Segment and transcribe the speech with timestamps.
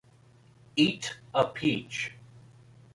[0.77, 2.11] Eat a peach.